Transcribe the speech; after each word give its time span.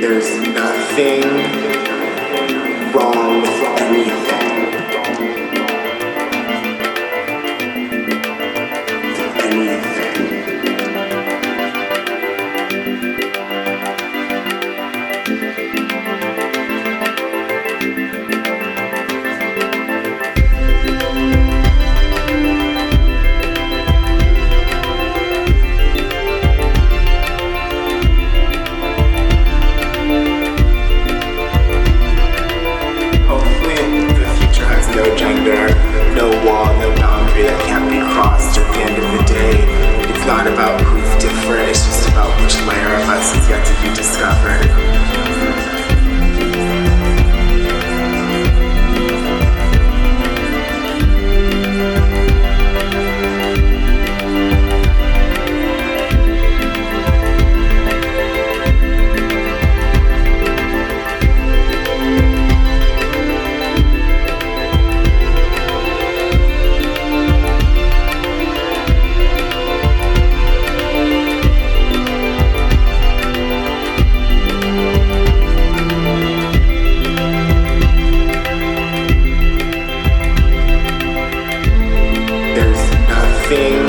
There's 0.00 0.34
nothing 0.48 1.20
wrong 2.94 3.42
with 3.42 3.80
anything. 3.82 4.59
anything 83.52 83.79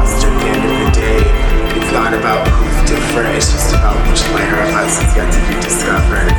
lost 0.00 0.24
at 0.24 0.32
the 0.40 0.48
end 0.48 0.64
of 0.64 0.72
the 0.80 0.90
day. 1.00 1.20
It's 1.76 1.92
not 1.92 2.14
about 2.14 2.48
who's 2.48 2.90
different, 2.90 3.36
it's 3.36 3.52
just 3.52 3.74
about 3.74 3.96
which 4.08 4.22
layer 4.32 4.60
of 4.64 4.72
us 4.80 4.96
is 5.04 5.14
yet 5.14 5.28
to 5.28 5.40
be 5.48 5.60
discovered. 5.60 6.30